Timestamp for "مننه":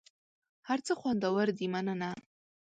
1.73-2.09